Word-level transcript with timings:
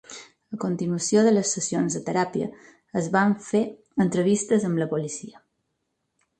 A 0.55 0.57
continuació 0.61 1.21
de 1.27 1.33
les 1.33 1.51
sessions 1.57 1.97
de 1.99 2.01
teràpia 2.07 2.49
es 3.03 3.11
van 3.19 3.37
fer 3.51 3.63
entrevistes 4.07 4.69
amb 4.73 4.85
la 4.85 4.93
policia. 4.97 5.47